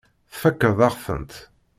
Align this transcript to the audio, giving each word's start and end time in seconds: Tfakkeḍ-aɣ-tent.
Tfakkeḍ-aɣ-tent. 0.31 1.33